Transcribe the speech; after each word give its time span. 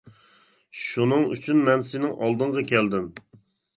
شۇنىڭ 0.83 1.27
ئۈچۈن 1.35 1.61
مەن 1.67 1.85
سېنىڭ 1.91 2.17
ئالدىڭغا 2.23 2.65
كەلدىم. 2.73 3.07